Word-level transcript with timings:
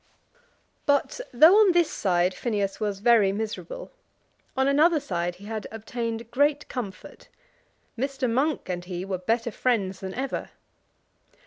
But 0.87 1.21
though 1.31 1.57
on 1.59 1.73
this 1.73 1.91
side 1.91 2.33
Phineas 2.33 2.79
was 2.79 3.01
very 3.01 3.31
miserable, 3.31 3.91
on 4.57 4.67
another 4.67 4.99
side 4.99 5.35
he 5.35 5.45
had 5.45 5.67
obtained 5.71 6.31
great 6.31 6.67
comfort. 6.67 7.27
Mr. 7.95 8.27
Monk 8.27 8.67
and 8.67 8.83
he 8.85 9.05
were 9.05 9.19
better 9.19 9.51
friends 9.51 9.99
than 9.99 10.15
ever. 10.15 10.49